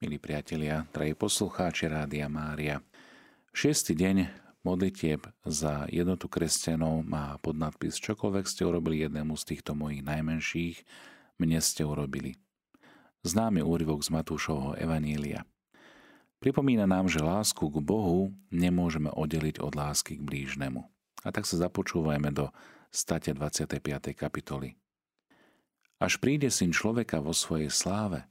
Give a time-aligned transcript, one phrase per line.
[0.00, 2.80] Milí priatelia, drahí poslucháči Rádia Mária,
[3.52, 4.32] šiestý deň
[4.64, 10.88] modlitieb za jednotu kresťanov má podnadpis Čokoľvek ste urobili jednému z týchto mojich najmenších,
[11.36, 12.40] mne ste urobili.
[13.28, 15.44] Známy úryvok z Matúšovho Evanília.
[16.40, 20.80] Pripomína nám, že lásku k Bohu nemôžeme oddeliť od lásky k blížnemu.
[21.20, 22.48] A tak sa započúvajme do
[22.88, 24.16] state 25.
[24.16, 24.80] kapitoly.
[26.00, 28.24] Až príde syn človeka vo svojej sláve,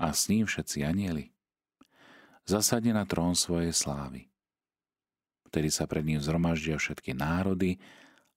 [0.00, 1.32] a s ním všetci anieli.
[2.42, 4.26] Zasadne na trón svojej slávy.
[5.46, 7.78] Vtedy sa pred ním zhromaždia všetky národy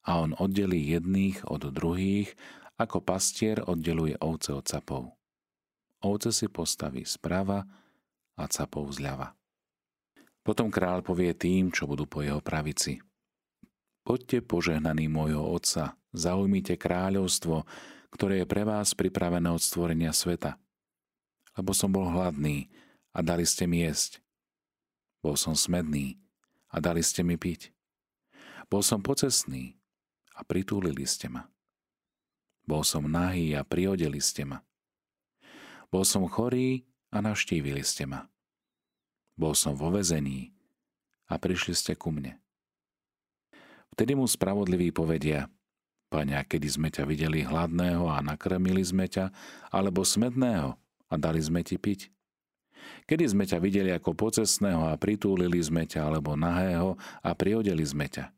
[0.05, 2.35] a on oddelí jedných od druhých,
[2.75, 5.15] ako pastier oddeluje ovce od capov.
[6.03, 7.65] Ovce si postaví sprava
[8.35, 9.33] a capov zľava.
[10.45, 13.01] Potom král povie tým, čo budú po jeho pravici.
[14.05, 17.65] Poďte požehnaní môjho otca, zaujmite kráľovstvo,
[18.13, 20.61] ktoré je pre vás pripravené od stvorenia sveta–
[21.55, 22.67] lebo som bol hladný
[23.15, 24.19] a dali ste mi jesť.
[25.23, 26.19] Bol som smedný
[26.69, 27.71] a dali ste mi piť.
[28.67, 29.79] Bol som pocesný
[30.35, 31.47] a pritúlili ste ma.
[32.67, 34.59] Bol som nahý a priodeli ste ma.
[35.89, 38.27] Bol som chorý a navštívili ste ma.
[39.39, 40.51] Bol som vo vezení
[41.31, 42.35] a prišli ste ku mne.
[43.95, 45.47] Vtedy mu spravodliví povedia,
[46.05, 49.33] Pane, kedy sme ťa videli hladného a nakrmili sme ťa,
[49.73, 52.09] alebo smedného a dali sme ti piť?
[53.05, 58.05] Kedy sme ťa videli ako pocesného a pritúlili sme ťa, alebo nahého a priodeli sme
[58.09, 58.29] ťa?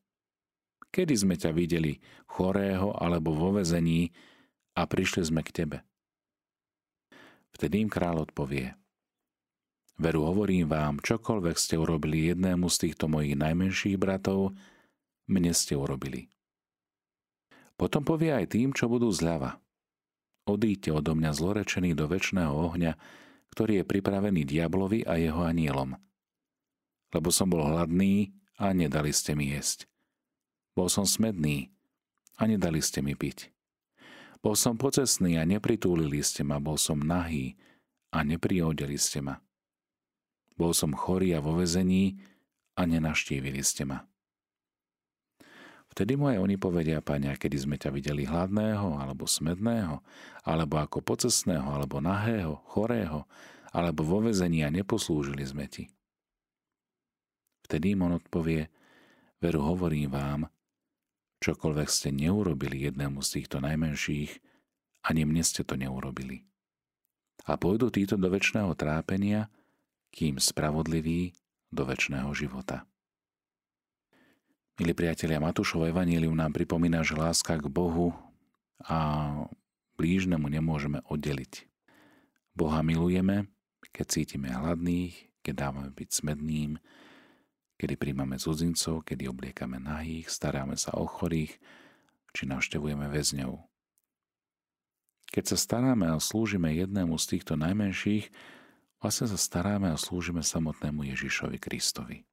[0.91, 4.15] Kedy sme ťa videli chorého alebo vo vezení
[4.77, 5.77] a prišli sme k tebe?
[7.51, 8.77] Vtedy im kráľ odpovie.
[9.97, 14.53] Veru hovorím vám, čokoľvek ste urobili jednému z týchto mojich najmenších bratov,
[15.25, 16.29] mne ste urobili.
[17.73, 19.57] Potom povie aj tým, čo budú zľava.
[20.47, 22.95] Odíďte odo mňa zlorečený do väčšného ohňa,
[23.51, 25.99] ktorý je pripravený diablovi a jeho anielom.
[27.11, 29.91] Lebo som bol hladný a nedali ste mi jesť.
[30.71, 31.67] Bol som smedný
[32.39, 33.51] a nedali ste mi piť.
[34.39, 37.59] Bol som pocesný a nepritúlili ste ma, bol som nahý
[38.15, 39.43] a neprihodili ste ma.
[40.55, 42.23] Bol som chorý a vo vezení
[42.77, 44.07] a nenaštívili ste ma.
[45.97, 49.97] Vtedy mu aj oni povedia, Pane, kedy sme ťa videli hladného, alebo smedného,
[50.45, 53.25] alebo ako pocesného, alebo nahého, chorého,
[53.73, 55.89] alebo vo vezení a neposlúžili sme ti.
[57.65, 58.69] Vtedy im on odpovie,
[59.41, 60.41] veru hovorím vám,
[61.41, 64.37] čokoľvek ste neurobili jednému z týchto najmenších,
[65.01, 66.45] ani mne ste to neurobili.
[67.49, 69.49] A pôjdu títo do väčšného trápenia,
[70.13, 71.33] kým spravodliví
[71.73, 72.85] do väčšného života.
[74.77, 78.13] Milí priatelia, Matúšov evanílium nám pripomína, že láska k Bohu
[78.85, 79.33] a
[79.97, 81.65] blížnemu nemôžeme oddeliť.
[82.53, 83.49] Boha milujeme,
[83.89, 86.77] keď cítime hladných, keď dávame byť smedným,
[87.81, 91.57] kedy príjmame cudzincov, kedy obliekame nahých, staráme sa o chorých,
[92.37, 93.57] či navštevujeme väzňov.
[95.33, 98.29] Keď sa staráme a slúžime jednému z týchto najmenších,
[99.01, 102.29] vlastne sa staráme a slúžime samotnému Ježišovi Kristovi.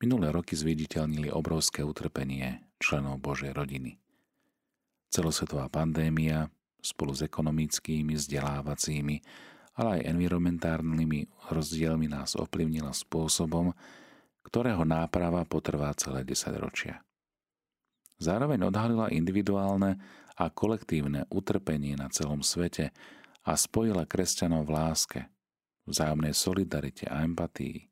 [0.00, 4.00] Minulé roky zviditeľnili obrovské utrpenie členov Božej rodiny.
[5.12, 6.48] Celosvetová pandémia
[6.80, 9.16] spolu s ekonomickými, vzdelávacími,
[9.76, 13.76] ale aj environmentárnymi rozdielmi nás ovplyvnila spôsobom,
[14.40, 17.04] ktorého náprava potrvá celé 10 ročia.
[18.16, 20.00] Zároveň odhalila individuálne
[20.40, 22.96] a kolektívne utrpenie na celom svete
[23.44, 25.20] a spojila kresťanov v láske,
[25.84, 27.89] vzájomnej solidarite a empatii.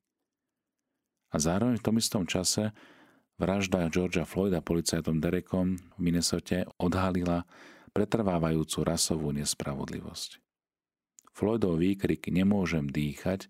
[1.28, 2.72] A zároveň v tom istom čase
[3.36, 7.44] vražda Georgia Floyda policajtom Derekom v Minnesote odhalila
[7.92, 10.40] pretrvávajúcu rasovú nespravodlivosť.
[11.36, 13.46] Floydov výkrik Nemôžem dýchať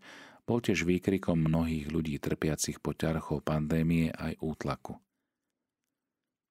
[0.49, 4.97] bol tiež výkrikom mnohých ľudí trpiacich po ťarchou pandémie aj útlaku.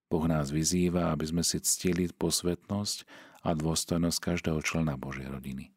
[0.07, 3.03] Boh nás vyzýva, aby sme si ctili posvetnosť
[3.43, 5.75] a dôstojnosť každého člena Božej rodiny.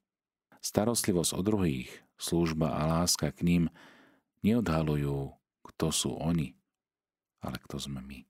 [0.60, 3.64] Starostlivosť o druhých, služba a láska k ním
[4.44, 5.39] neodhalujú
[5.70, 6.52] kto sú oni,
[7.40, 8.26] ale kto sme my.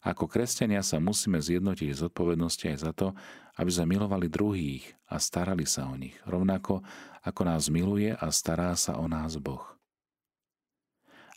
[0.00, 3.12] Ako kresťania sa musíme zjednotiť z odpovednosti aj za to,
[3.60, 6.80] aby sme milovali druhých a starali sa o nich, rovnako
[7.20, 9.60] ako nás miluje a stará sa o nás Boh.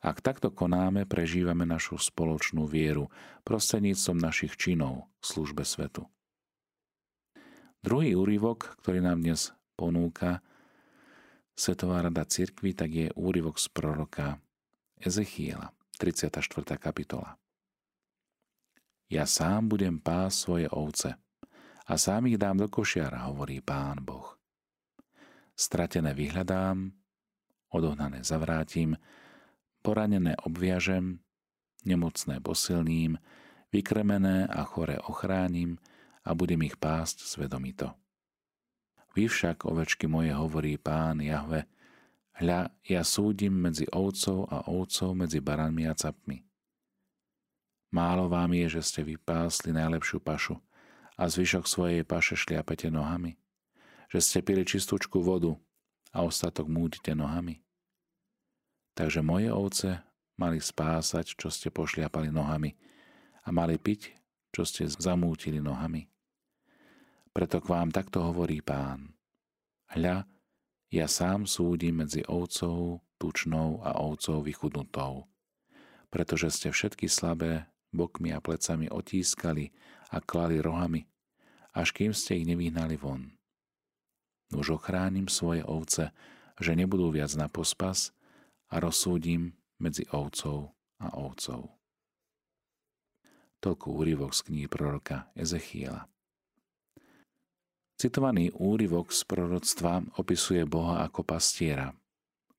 [0.03, 3.07] Ak takto konáme, prežívame našu spoločnú vieru
[3.47, 6.07] prostredníctvom našich činov v službe svetu.
[7.83, 10.39] Druhý úryvok, ktorý nám dnes ponúka
[11.55, 14.39] Svetová rada cirkvi, tak je úryvok z proroka
[15.03, 15.67] Ezechiela,
[15.99, 16.79] 34.
[16.79, 17.35] kapitola.
[19.11, 21.19] Ja sám budem pás svoje ovce
[21.83, 24.39] a sám ich dám do košiara, hovorí pán Boh.
[25.59, 26.95] stratené vyhľadám,
[27.75, 28.95] odohnané zavrátim,
[29.83, 31.19] poranené obviažem,
[31.83, 33.19] nemocné posilním,
[33.75, 35.83] vykremené a chore ochránim
[36.23, 37.91] a budem ich pásť svedomito.
[39.19, 41.67] Vy však, ovečky moje, hovorí pán Jahve,
[42.39, 46.41] hľa, ja súdim medzi ovcov a ovcov, medzi baranmi a capmi.
[47.93, 50.57] Málo vám je, že ste vypásli najlepšiu pašu
[51.13, 53.37] a zvyšok svojej paše šliapete nohami,
[54.09, 55.53] že ste pili čistúčku vodu
[56.09, 57.61] a ostatok múdite nohami.
[58.97, 60.01] Takže moje ovce
[60.37, 62.73] mali spásať, čo ste pošliapali nohami
[63.45, 64.13] a mali piť,
[64.49, 66.09] čo ste zamútili nohami.
[67.33, 69.13] Preto k vám takto hovorí pán.
[69.93, 70.25] Hľa,
[70.93, 75.25] ja sám súdim medzi ovcov tučnou a ovcov vychudnutou,
[76.13, 79.73] pretože ste všetky slabé bokmi a plecami otískali
[80.13, 81.09] a klali rohami,
[81.73, 83.33] až kým ste ich nevyhnali von.
[84.53, 86.13] Už ochránim svoje ovce,
[86.61, 88.13] že nebudú viac na pospas
[88.69, 91.73] a rozsúdim medzi ovcov a ovcov.
[93.65, 96.12] Toľko úryvok z kníh proroka Ezechiela.
[98.03, 101.95] Citovaný úryvok z proroctva opisuje Boha ako pastiera,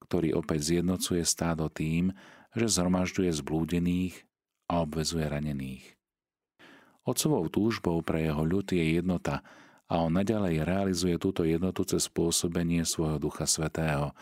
[0.00, 2.16] ktorý opäť zjednocuje stádo tým,
[2.56, 4.24] že zhromažďuje zblúdených
[4.72, 5.84] a obvezuje ranených.
[7.04, 9.44] Otcovou túžbou pre jeho ľud je jednota
[9.84, 14.16] a on naďalej realizuje túto jednotu cez spôsobenie svojho Ducha Svetého,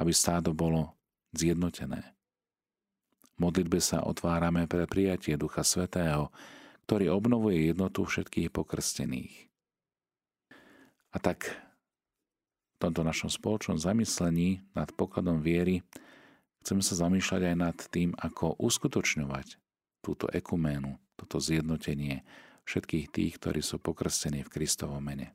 [0.00, 0.96] aby stádo bolo
[1.36, 2.16] zjednotené.
[3.36, 6.32] V modlitbe sa otvárame pre prijatie Ducha Svetého,
[6.88, 9.51] ktorý obnovuje jednotu všetkých pokrstených.
[11.12, 11.52] A tak
[12.76, 15.84] v tomto našom spoločnom zamyslení nad pokladom viery
[16.64, 19.60] chceme sa zamýšľať aj nad tým, ako uskutočňovať
[20.02, 22.24] túto ekuménu, toto zjednotenie
[22.66, 25.34] všetkých tých, ktorí sú pokrstení v Kristovom mene.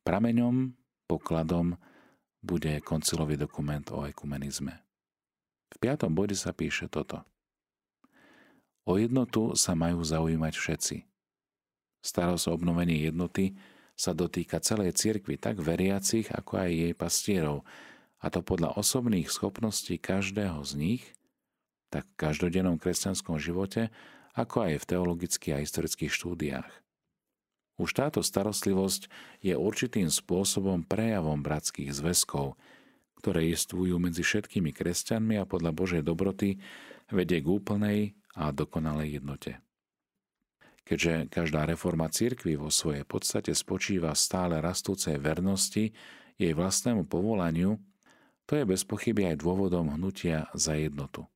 [0.00, 0.72] Prameňom,
[1.04, 1.76] pokladom
[2.40, 4.80] bude koncilový dokument o ekumenizme.
[5.70, 7.20] V piatom bode sa píše toto.
[8.88, 10.96] O jednotu sa majú zaujímať všetci.
[12.00, 13.52] Starosť o obnovenie jednoty
[14.00, 17.68] sa dotýka celej cirkvi, tak veriacich, ako aj jej pastierov,
[18.20, 21.04] a to podľa osobných schopností každého z nich,
[21.92, 23.92] tak v každodennom kresťanskom živote,
[24.32, 26.70] ako aj v teologických a historických štúdiách.
[27.80, 29.08] Už táto starostlivosť
[29.40, 32.56] je určitým spôsobom prejavom bratských zväzkov,
[33.20, 36.60] ktoré jestvujú medzi všetkými kresťanmi a podľa Božej dobroty
[37.12, 38.00] vedie k úplnej
[38.36, 39.60] a dokonalej jednote.
[40.84, 45.94] Keďže každá reforma cirkvy vo svojej podstate spočíva stále rastúcej vernosti
[46.40, 47.78] jej vlastnému povolaniu,
[48.50, 51.28] to je bez pochyby aj dôvodom hnutia za jednotu.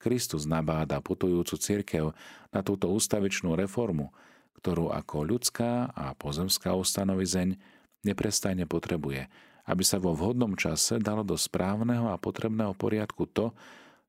[0.00, 2.04] Kristus nabáda putujúcu cirkev
[2.52, 4.12] na túto ústavičnú reformu,
[4.60, 7.56] ktorú ako ľudská a pozemská ustanovizeň
[8.04, 9.28] neprestajne potrebuje,
[9.68, 13.52] aby sa vo vhodnom čase dalo do správneho a potrebného poriadku to,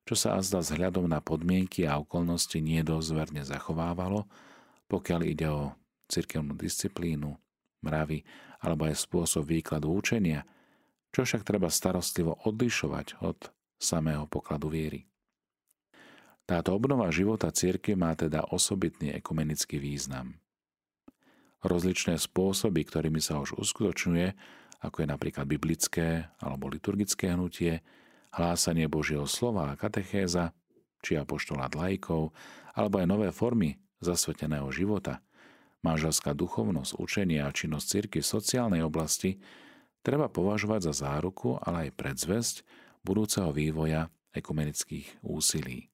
[0.02, 4.26] čo sa azda vzhľadom na podmienky a okolnosti nie dosť verne zachovávalo,
[4.90, 5.72] pokiaľ ide o
[6.10, 7.32] cirkevnú disciplínu,
[7.82, 8.26] mravy
[8.62, 10.46] alebo aj spôsob výkladu učenia,
[11.10, 15.06] čo však treba starostlivo odlišovať od samého pokladu viery.
[16.46, 20.38] Táto obnova života cirkvi má teda osobitný ekumenický význam.
[21.62, 24.28] Rozličné spôsoby, ktorými sa už uskutočňuje,
[24.82, 27.78] ako je napríklad biblické alebo liturgické hnutie,
[28.32, 30.56] hlásanie Božieho slova a katechéza,
[31.04, 32.32] či apoštolát lajkov,
[32.72, 35.20] alebo aj nové formy zasveteného života,
[35.84, 39.38] manželská duchovnosť, učenie a činnosť cirky v sociálnej oblasti
[40.00, 42.56] treba považovať za záruku, ale aj predzvesť
[43.04, 45.92] budúceho vývoja ekumenických úsilí.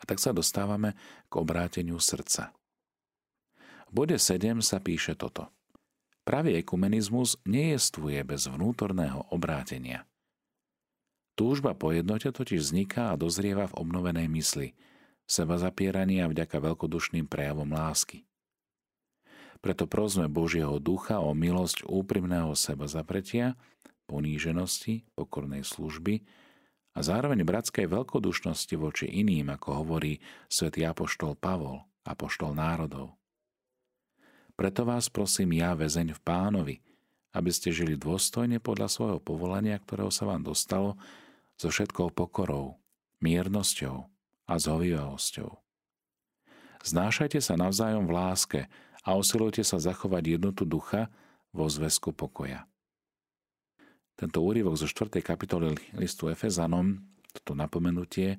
[0.00, 0.98] A tak sa dostávame
[1.30, 2.52] k obráteniu srdca.
[3.88, 5.48] V bode 7 sa píše toto.
[6.24, 10.08] Pravý ekumenizmus nejestvuje bez vnútorného obrátenia–
[11.34, 14.78] Túžba po jednote totiž vzniká a dozrieva v obnovenej mysli,
[15.26, 18.22] seba zapierania vďaka veľkodušným prejavom lásky.
[19.58, 23.58] Preto prosme Božieho ducha o milosť úprimného seba zapretia,
[24.06, 26.22] poníženosti, pokornej služby
[26.94, 33.16] a zároveň bratskej veľkodušnosti voči iným, ako hovorí svätý apoštol Pavol, apoštol národov.
[34.54, 36.76] Preto vás prosím ja, väzeň v pánovi,
[37.34, 40.94] aby ste žili dôstojne podľa svojho povolania, ktorého sa vám dostalo,
[41.54, 42.78] so všetkou pokorou,
[43.22, 44.06] miernosťou
[44.50, 45.50] a zhovivavosťou.
[46.84, 48.60] Znášajte sa navzájom v láske
[49.00, 51.08] a usilujte sa zachovať jednotu ducha
[51.54, 52.68] vo zväzku pokoja.
[54.14, 55.24] Tento úryvok zo 4.
[55.24, 57.02] kapitoly listu Efezanom,
[57.34, 58.38] toto napomenutie,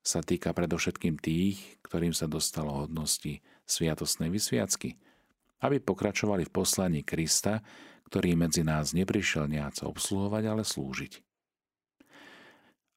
[0.00, 4.96] sa týka predovšetkým tých, ktorým sa dostalo hodnosti sviatostnej vysviacky,
[5.60, 7.60] aby pokračovali v poslaní Krista,
[8.08, 11.29] ktorý medzi nás neprišiel nejak obsluhovať, ale slúžiť.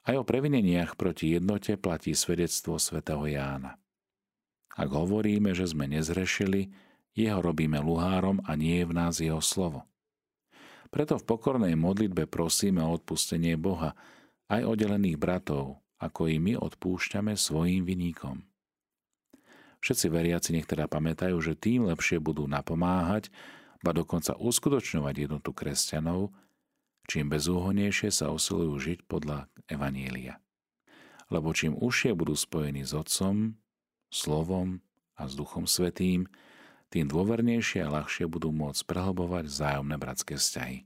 [0.04, 3.80] Aj o previneniach proti jednote platí svedectvo svätého Jána.
[4.76, 6.76] Ak hovoríme, že sme nezrešili,
[7.16, 9.88] jeho robíme luhárom a nie je v nás jeho slovo.
[10.92, 13.96] Preto v pokornej modlitbe prosíme o odpustenie Boha
[14.52, 18.44] aj oddelených bratov, ako i my odpúšťame svojim viníkom.
[19.80, 23.32] Všetci veriaci nech teda pamätajú, že tým lepšie budú napomáhať,
[23.84, 26.32] ba dokonca uskutočňovať jednotu kresťanov,
[27.08, 30.40] čím bezúhonnejšie sa usilujú žiť podľa Evanielia.
[31.32, 33.58] Lebo čím užšie budú spojení s Otcom,
[34.14, 34.84] Slovom
[35.18, 36.30] a s Duchom Svetým,
[36.94, 40.86] tým dôvernejšie a ľahšie budú môcť prehlbovať vzájomné bratské vzťahy.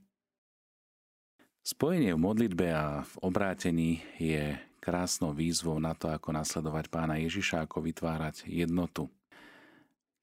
[1.67, 7.67] Spojenie v modlitbe a v obrátení je krásnou výzvou na to, ako nasledovať pána Ježiša,
[7.67, 9.11] ako vytvárať jednotu.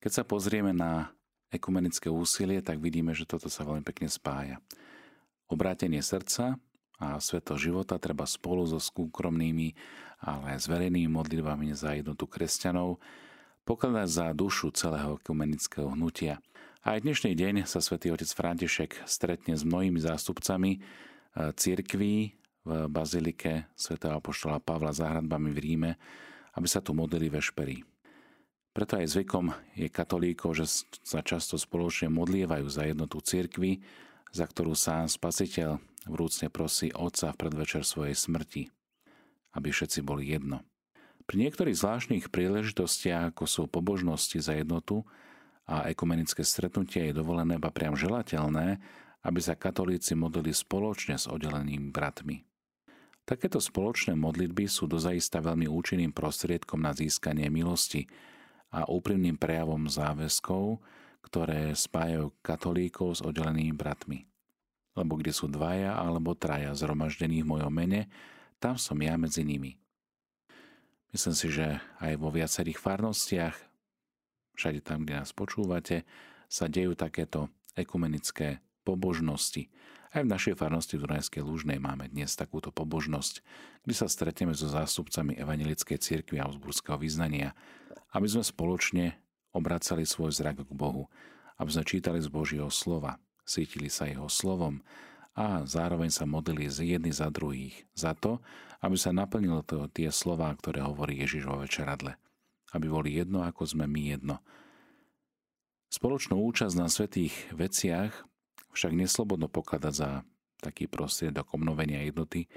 [0.00, 1.12] Keď sa pozrieme na
[1.52, 4.56] ekumenické úsilie, tak vidíme, že toto sa veľmi pekne spája.
[5.54, 6.58] Obrátenie srdca
[6.98, 9.70] a sveto života treba spolu so skúkromnými,
[10.26, 12.98] ale aj s verejnými modlitbami za jednotu kresťanov
[13.62, 16.42] pokladať za dušu celého ekumenického hnutia.
[16.82, 22.34] Aj dnešný deň sa svätý otec František stretne s mnohými zástupcami eh, cirkví
[22.66, 25.90] v bazilike svätého apoštola Pavla za hradbami v Ríme,
[26.58, 27.86] aby sa tu modlili vešperí.
[28.74, 33.78] Preto aj zvykom je katolíkov, že sa často spoločne modlievajú za jednotu cirkvy,
[34.34, 35.78] za ktorú sám spasiteľ
[36.10, 38.66] vrúcne prosí Otca v predvečer svojej smrti,
[39.54, 40.66] aby všetci boli jedno.
[41.24, 45.06] Pri niektorých zvláštnych príležitostiach, ako sú pobožnosti za jednotu
[45.64, 48.82] a ekumenické stretnutia, je dovolené, ba priam želateľné,
[49.24, 52.44] aby sa katolíci modlili spoločne s oddelenými bratmi.
[53.24, 58.04] Takéto spoločné modlitby sú dozaista veľmi účinným prostriedkom na získanie milosti
[58.68, 60.84] a úprimným prejavom záväzkov,
[61.24, 64.28] ktoré spájajú katolíkov s oddelenými bratmi.
[64.94, 68.12] Lebo kde sú dvaja alebo traja zhromaždení v mojom mene,
[68.60, 69.80] tam som ja medzi nimi.
[71.10, 73.56] Myslím si, že aj vo viacerých farnostiach,
[74.54, 76.06] všade tam, kde nás počúvate,
[76.46, 79.70] sa dejú takéto ekumenické pobožnosti.
[80.14, 83.42] Aj v našej farnosti Dunajskej Lúžnej máme dnes takúto pobožnosť,
[83.82, 87.50] kde sa stretneme so zástupcami Evangelickej cirkvi Augsburského vyznania,
[88.14, 89.18] aby sme spoločne
[89.54, 91.06] obracali svoj zrak k Bohu,
[91.56, 94.82] aby sme čítali z Božieho slova, cítili sa Jeho slovom
[95.38, 98.42] a zároveň sa modlili z jedny za druhých, za to,
[98.82, 102.18] aby sa naplnilo to tie slová, ktoré hovorí Ježiš vo večeradle.
[102.74, 104.42] Aby boli jedno, ako sme my jedno.
[105.90, 108.10] Spoločnú účasť na svetých veciach
[108.74, 110.10] však neslobodno pokladať za
[110.58, 112.50] taký prostriedok obnovenia jednoty,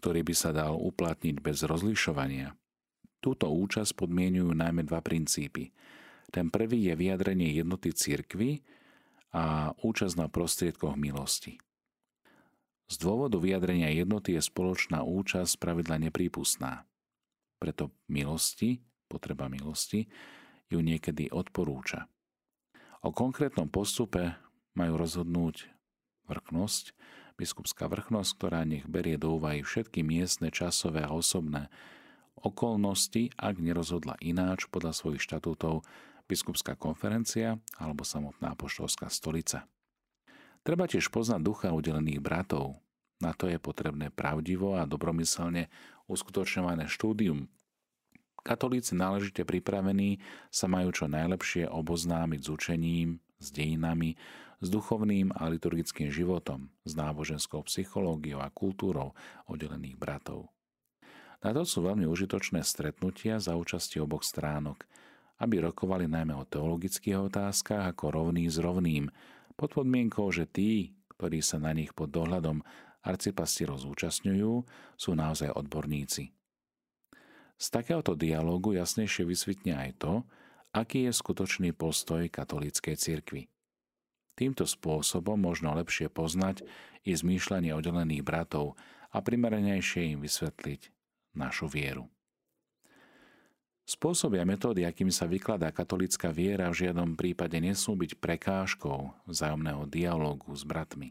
[0.00, 2.56] ktorý by sa dal uplatniť bez rozlišovania.
[3.20, 5.68] Túto účasť podmienujú najmä dva princípy–
[6.30, 8.62] ten prvý je vyjadrenie jednoty cirkvy
[9.34, 11.58] a účasť na prostriedkoch milosti.
[12.90, 16.82] Z dôvodu vyjadrenia jednoty je spoločná účasť pravidla neprípustná.
[17.62, 20.10] Preto milosti, potreba milosti,
[20.70, 22.10] ju niekedy odporúča.
[23.06, 24.34] O konkrétnom postupe
[24.74, 25.70] majú rozhodnúť
[26.26, 26.94] vrchnosť,
[27.38, 31.70] biskupská vrchnosť, ktorá nech berie do úvahy všetky miestne, časové a osobné
[32.40, 35.86] okolnosti, ak nerozhodla ináč podľa svojich štatútov
[36.30, 39.66] biskupská konferencia alebo samotná apoštolská stolica.
[40.62, 42.78] Treba tiež poznať ducha udelených bratov.
[43.18, 45.66] Na to je potrebné pravdivo a dobromyselne
[46.06, 47.50] uskutočňované štúdium.
[48.40, 54.16] Katolíci náležite pripravení sa majú čo najlepšie oboznámiť s učením, s dejinami,
[54.60, 59.12] s duchovným a liturgickým životom, s náboženskou psychológiou a kultúrou
[59.44, 60.48] oddelených bratov.
[61.40, 64.84] Na to sú veľmi užitočné stretnutia za účasti oboch stránok–
[65.40, 69.08] aby rokovali najmä o teologických otázkach ako rovný s rovným,
[69.56, 72.64] pod podmienkou, že tí, ktorí sa na nich pod dohľadom
[73.04, 74.52] arcipastierov zúčastňujú,
[74.96, 76.32] sú naozaj odborníci.
[77.60, 80.14] Z takéhoto dialógu jasnejšie vysvetne aj to,
[80.72, 83.52] aký je skutočný postoj katolíckej cirkvi.
[84.32, 86.64] Týmto spôsobom možno lepšie poznať
[87.04, 88.80] i zmýšľanie oddelených bratov
[89.12, 90.88] a primerenejšie im vysvetliť
[91.36, 92.08] našu vieru.
[93.90, 99.82] Spôsoby a metódy, akými sa vykladá katolická viera, v žiadnom prípade nesmú byť prekážkou vzájomného
[99.90, 101.10] dialógu s bratmi.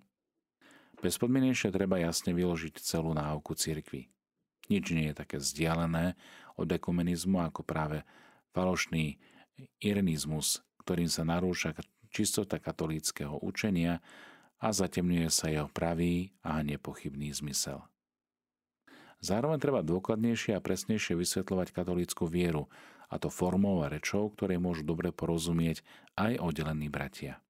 [1.04, 4.08] Bezpodmienejšie treba jasne vyložiť celú náuku cirkvi.
[4.72, 6.16] Nič nie je také vzdialené
[6.56, 8.08] od ekumenizmu ako práve
[8.56, 9.20] falošný
[9.84, 11.76] irenizmus, ktorým sa narúša
[12.08, 14.00] čistota katolíckého učenia
[14.56, 17.84] a zatemňuje sa jeho pravý a nepochybný zmysel.
[19.20, 22.72] Zároveň treba dôkladnejšie a presnejšie vysvetľovať katolícku vieru,
[23.10, 25.82] a to formou a rečou, ktoré môžu dobre porozumieť
[26.14, 27.42] aj oddelení bratia.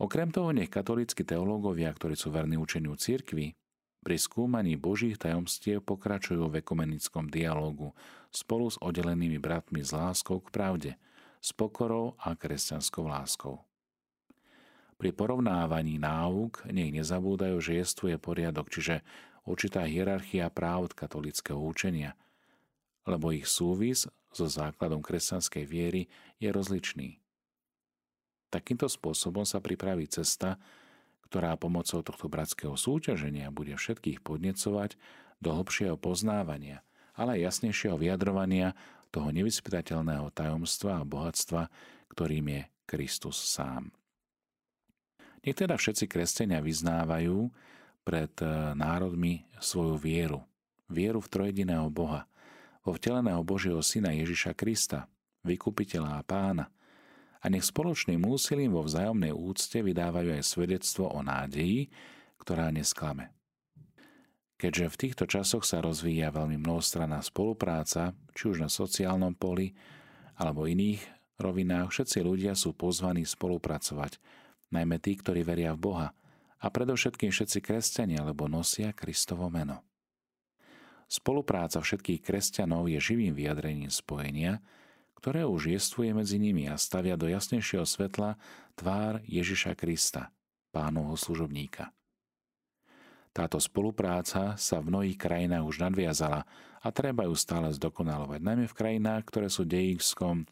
[0.00, 3.54] Okrem toho nech katolícky teológovia, ktorí sú verní učeniu cirkvi,
[4.02, 7.94] pri skúmaní Božích tajomstiev pokračujú v ekumenickom dialogu
[8.34, 10.92] spolu s oddelenými bratmi s láskou k pravde,
[11.38, 13.62] s pokorou a kresťanskou láskou.
[14.98, 19.06] Pri porovnávaní náuk nech nezabúdajú, že jestuje poriadok, čiže
[19.46, 22.14] určitá hierarchia práv katolického učenia,
[23.06, 26.08] lebo ich súvis so základom kresťanskej viery
[26.40, 27.08] je rozličný.
[28.52, 30.60] Takýmto spôsobom sa pripraví cesta,
[31.26, 35.00] ktorá pomocou tohto bratského súťaženia bude všetkých podnecovať
[35.40, 36.84] do hlbšieho poznávania,
[37.16, 38.76] ale jasnejšieho vyjadrovania
[39.08, 41.72] toho nevyspytateľného tajomstva a bohatstva,
[42.12, 43.88] ktorým je Kristus sám.
[45.42, 47.48] Nech teda všetci kresťania vyznávajú
[48.02, 50.42] pred e, národmi svoju vieru.
[50.90, 52.28] Vieru v trojediného Boha,
[52.82, 55.08] vo vteleného Božieho Syna Ježiša Krista,
[55.46, 56.66] vykupiteľa a pána–
[57.42, 61.90] a nech spoločným úsilím vo vzájomnej úcte vydávajú aj svedectvo o nádeji,
[62.38, 63.34] ktorá nesklame.
[64.62, 69.74] Keďže v týchto časoch sa rozvíja veľmi mnohostranná spolupráca, či už na sociálnom poli
[70.38, 71.02] alebo iných
[71.42, 74.22] rovinách, všetci ľudia sú pozvaní spolupracovať,
[74.70, 76.08] najmä tí, ktorí veria v Boha
[76.62, 79.82] a predovšetkým všetci kresťania, lebo nosia Kristovo meno.
[81.10, 84.62] Spolupráca všetkých kresťanov je živým vyjadrením spojenia,
[85.18, 88.40] ktoré už jestvuje medzi nimi a stavia do jasnejšieho svetla
[88.78, 90.32] tvár Ježiša Krista,
[90.72, 91.92] pánovho služobníka.
[93.32, 96.44] Táto spolupráca sa v mnohých krajinách už nadviazala
[96.84, 100.44] a treba ju stále zdokonalovať, najmä v krajinách, ktoré sú dejískom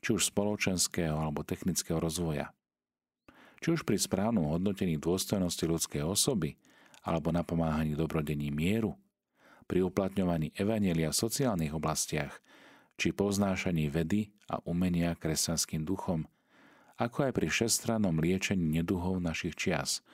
[0.00, 2.54] či už spoločenského alebo technického rozvoja.
[3.60, 6.56] Či už pri správnom hodnotení dôstojnosti ľudskej osoby
[7.04, 8.96] alebo napomáhaní dobrodení mieru,
[9.68, 12.34] pri uplatňovaní evanelia v sociálnych oblastiach–
[13.00, 16.28] či poznášaní vedy a umenia kresťanským duchom,
[17.00, 20.04] ako aj pri všestrannom liečení neduhov našich čias,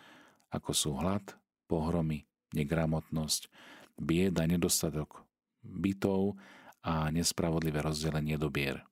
[0.54, 1.34] ako sú hlad,
[1.66, 2.22] pohromy,
[2.54, 3.50] negramotnosť,
[3.98, 5.26] bieda, nedostatok
[5.66, 6.38] bytov
[6.86, 8.86] a nespravodlivé rozdelenie dobier.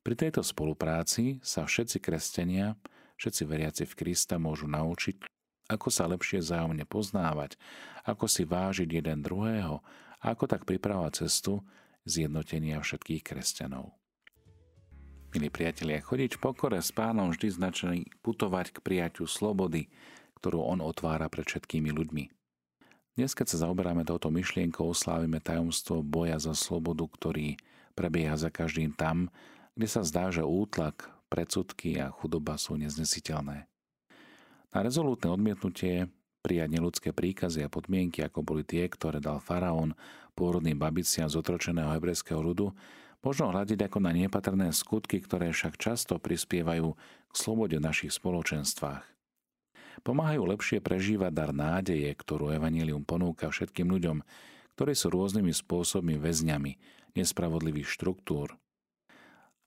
[0.00, 2.80] Pri tejto spolupráci sa všetci kresťania,
[3.16, 5.20] všetci veriaci v Krista môžu naučiť,
[5.66, 7.58] ako sa lepšie zájomne poznávať,
[8.06, 9.82] ako si vážiť jeden druhého
[10.22, 11.60] a ako tak pripravovať cestu
[12.06, 13.90] zjednotenia všetkých kresťanov.
[15.34, 19.90] Milí priatelia, chodiť v pokore s pánom vždy značí putovať k prijaťu slobody,
[20.38, 22.24] ktorú on otvára pred všetkými ľuďmi.
[23.16, 27.56] Dnes, keď sa zaoberáme touto myšlienkou, slávime tajomstvo boja za slobodu, ktorý
[27.96, 29.32] prebieha za každým tam,
[29.72, 33.66] kde sa zdá, že útlak, predsudky a chudoba sú neznesiteľné.
[34.74, 36.10] Na rezolútne odmietnutie
[36.44, 39.98] prijať neludské príkazy a podmienky, ako boli tie, ktoré dal faraón
[40.38, 42.70] pôrodným babiciam z otročeného hebrejského ľudu,
[43.24, 46.94] možno hľadiť ako na nepatrné skutky, ktoré však často prispievajú
[47.30, 49.02] k slobode v našich spoločenstvách.
[50.04, 54.22] Pomáhajú lepšie prežívať dar nádeje, ktorú Evangelium ponúka všetkým ľuďom,
[54.76, 56.72] ktorí sú rôznymi spôsobmi väzňami
[57.16, 58.54] nespravodlivých štruktúr.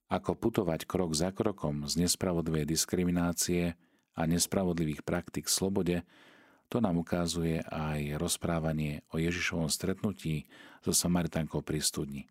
[0.10, 3.78] Ako putovať krok za krokom z nespravodlivej diskriminácie
[4.18, 6.02] a nespravodlivých praktik slobode,
[6.70, 10.50] to nám ukazuje aj rozprávanie o Ježišovom stretnutí
[10.82, 12.26] so Samaritánkou pri studni.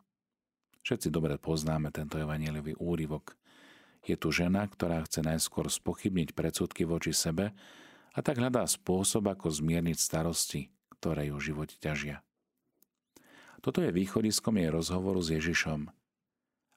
[0.82, 3.34] Všetci dobre poznáme tento evaníliový úryvok.
[4.06, 7.54] Je tu žena, ktorá chce najskôr spochybniť predsudky voči sebe
[8.14, 12.22] a tak hľadá spôsob, ako zmierniť starosti, ktoré ju v živote ťažia.
[13.58, 15.90] Toto je východiskom jej rozhovoru s Ježišom.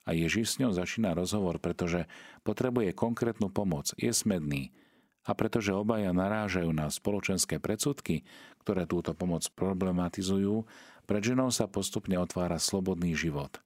[0.06, 2.10] A Ježiš s ňou začína rozhovor, pretože
[2.42, 4.74] potrebuje konkrétnu pomoc, je smedný
[5.22, 8.26] a pretože obaja narážajú na spoločenské predsudky,
[8.66, 10.66] ktoré túto pomoc problematizujú,
[11.06, 13.62] pred ženou sa postupne otvára slobodný život.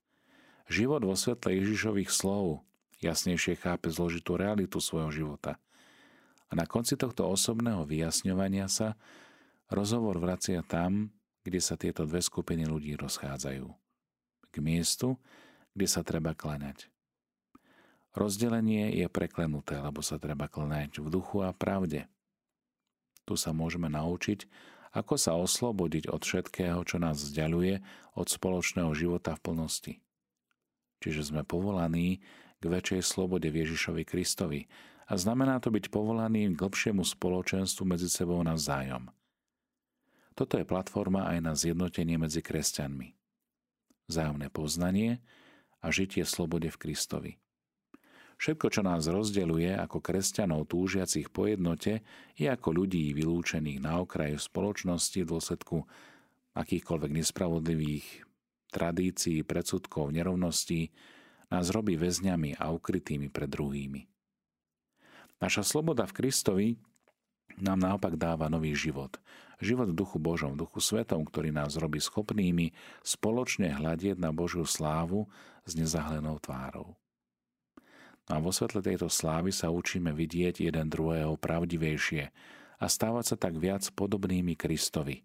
[0.67, 2.65] Život vo svetle Ježišových slov
[3.00, 5.62] jasnejšie chápe zložitú realitu svojho života.
[6.50, 9.00] A na konci tohto osobného vyjasňovania sa
[9.69, 11.13] rozhovor vracia tam,
[11.45, 13.67] kde sa tieto dve skupiny ľudí rozchádzajú.
[14.50, 15.21] K miestu,
[15.76, 16.88] kde sa treba klaňať.
[18.16, 22.08] Rozdelenie je preklenuté, lebo sa treba klnať v duchu a pravde.
[23.28, 24.48] Tu sa môžeme naučiť,
[24.96, 27.84] ako sa oslobodiť od všetkého, čo nás vzdialuje
[28.16, 29.94] od spoločného života v plnosti.
[31.04, 32.24] Čiže sme povolaní
[32.64, 34.72] k väčšej slobode v Ježišovi Kristovi
[35.12, 39.12] a znamená to byť povolaný k lepšiemu spoločenstvu medzi sebou navzájom.
[40.40, 43.12] Toto je platforma aj na zjednotenie medzi kresťanmi.
[44.08, 45.20] Vzájomné poznanie
[45.86, 47.32] a žitie slobode v Kristovi–
[48.36, 52.04] Všetko, čo nás rozdeluje ako kresťanov túžiacich po jednote,
[52.36, 55.88] je ako ľudí vylúčených na okraj spoločnosti v dôsledku
[56.56, 58.28] akýchkoľvek nespravodlivých
[58.76, 60.91] tradícií, predsudkov, nerovností,
[61.48, 64.04] nás robí väzňami a ukrytými pred druhými.
[65.39, 66.67] Naša sloboda v Kristovi
[67.56, 69.15] nám naopak dáva nový život.
[69.63, 74.68] Život v duchu Božom, v duchu svetom, ktorý nás robí schopnými spoločne hľadieť na Božiu
[74.68, 75.28] slávu
[75.63, 77.00] s nezahlenou tvárou.
[78.26, 82.34] No a vo svetle tejto slávy sa učíme vidieť jeden druhého pravdivejšie
[82.82, 85.22] a stávať sa tak viac podobnými Kristovi,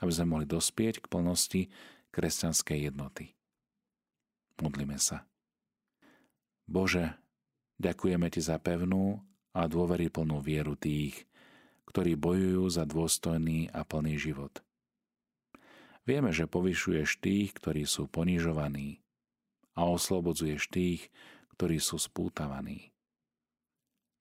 [0.00, 1.62] aby sme mohli dospieť k plnosti
[2.10, 3.36] kresťanskej jednoty.
[4.58, 5.28] Modlíme sa.
[6.64, 7.12] Bože,
[7.76, 9.20] ďakujeme Ti za pevnú
[9.52, 11.28] a dôveryplnú vieru tých,
[11.92, 14.64] ktorí bojujú za dôstojný a plný život.
[16.08, 19.04] Vieme, že povyšuješ tých, ktorí sú ponižovaní
[19.76, 21.12] a oslobodzuješ tých,
[21.54, 22.90] ktorí sú spútavaní.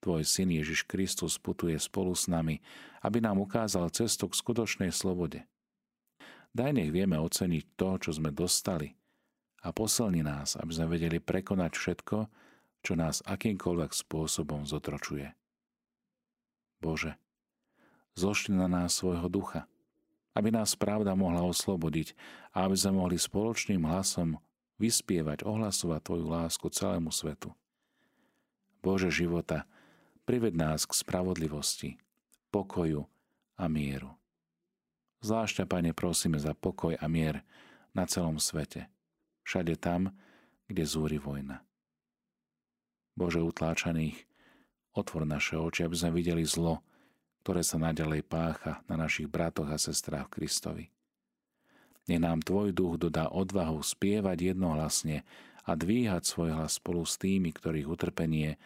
[0.03, 2.59] Tvoj syn Ježiš Kristus putuje spolu s nami,
[3.05, 5.47] aby nám ukázal cestu k skutočnej slobode.
[6.51, 8.97] Daj nech vieme oceniť to, čo sme dostali
[9.61, 12.17] a posilni nás, aby sme vedeli prekonať všetko,
[12.81, 15.37] čo nás akýmkoľvek spôsobom zotročuje.
[16.81, 17.20] Bože,
[18.21, 19.65] zošli na nás svojho ducha,
[20.37, 22.13] aby nás pravda mohla oslobodiť
[22.53, 24.37] a aby sme mohli spoločným hlasom
[24.77, 27.53] vyspievať, ohlasovať Tvoju lásku celému svetu.
[28.81, 29.69] Bože života,
[30.25, 32.01] prived nás k spravodlivosti,
[32.49, 33.05] pokoju
[33.57, 34.13] a mieru.
[35.21, 37.45] Zvlášť Pane, prosíme za pokoj a mier
[37.93, 38.89] na celom svete,
[39.45, 40.09] všade tam,
[40.65, 41.61] kde zúri vojna.
[43.13, 44.17] Bože utláčaných,
[44.97, 46.81] otvor naše oči, aby sme videli zlo,
[47.41, 50.93] ktoré sa naďalej pácha na našich bratoch a sestrách Kristovi.
[52.05, 55.25] Nech nám Tvoj duch dodá odvahu spievať jednohlasne
[55.65, 58.57] a dvíhať svoj hlas spolu s tými, ktorých utrpenie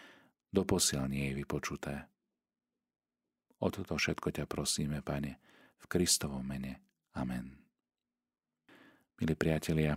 [0.51, 2.07] doposiaľ nie je vypočuté.
[3.59, 5.39] O toto všetko ťa prosíme, Pane,
[5.79, 6.83] v Kristovom mene.
[7.15, 7.55] Amen.
[9.15, 9.95] Milí priatelia,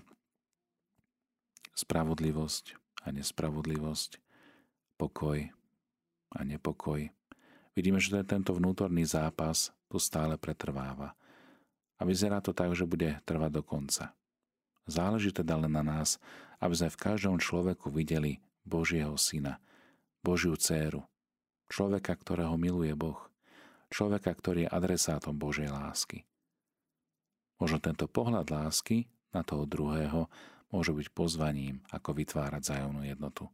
[1.74, 4.22] spravodlivosť a nespravodlivosť
[4.98, 5.50] pokoj
[6.34, 7.17] a nepokoj.
[7.78, 11.14] Vidíme, že tento vnútorný zápas tu stále pretrváva.
[11.94, 14.18] A vyzerá to tak, že bude trvať do konca.
[14.90, 16.18] Záleží teda len na nás,
[16.58, 19.62] aby sme v každom človeku videli Božieho syna,
[20.26, 21.06] Božiu dceru,
[21.70, 23.30] človeka, ktorého miluje Boh,
[23.94, 26.26] človeka, ktorý je adresátom Božej lásky.
[27.62, 30.26] Možno tento pohľad lásky na toho druhého
[30.74, 33.46] môže byť pozvaním, ako vytvárať zájomnú jednotu.